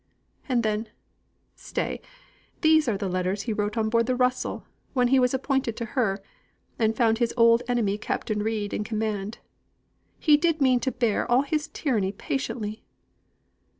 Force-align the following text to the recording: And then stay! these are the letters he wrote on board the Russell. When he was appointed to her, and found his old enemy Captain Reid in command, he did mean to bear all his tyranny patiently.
And 0.49 0.63
then 0.63 0.87
stay! 1.55 2.01
these 2.61 2.87
are 2.87 2.97
the 2.97 3.07
letters 3.07 3.43
he 3.43 3.53
wrote 3.53 3.77
on 3.77 3.87
board 3.87 4.07
the 4.07 4.15
Russell. 4.15 4.65
When 4.93 5.09
he 5.09 5.19
was 5.19 5.31
appointed 5.31 5.77
to 5.77 5.85
her, 5.93 6.23
and 6.79 6.97
found 6.97 7.19
his 7.19 7.35
old 7.37 7.61
enemy 7.67 7.99
Captain 7.99 8.41
Reid 8.41 8.73
in 8.73 8.83
command, 8.83 9.37
he 10.17 10.37
did 10.37 10.59
mean 10.59 10.79
to 10.79 10.91
bear 10.91 11.29
all 11.31 11.43
his 11.43 11.67
tyranny 11.71 12.11
patiently. 12.11 12.83